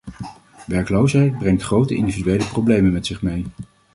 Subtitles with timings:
[0.67, 3.45] Werkloosheid brengt grote individuele problemen met zich mee.